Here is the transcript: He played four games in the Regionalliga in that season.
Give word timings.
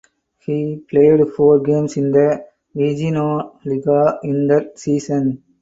He 0.39 0.77
played 0.89 1.29
four 1.37 1.59
games 1.59 1.95
in 1.95 2.11
the 2.11 2.43
Regionalliga 2.75 4.17
in 4.23 4.47
that 4.47 4.79
season. 4.79 5.43